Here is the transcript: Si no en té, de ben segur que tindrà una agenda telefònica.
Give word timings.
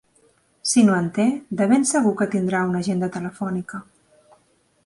Si 0.69 0.83
no 0.87 0.95
en 0.99 1.09
té, 1.17 1.25
de 1.59 1.69
ben 1.73 1.85
segur 1.91 2.15
que 2.23 2.29
tindrà 2.37 2.65
una 2.71 2.83
agenda 2.85 3.11
telefònica. 3.19 3.83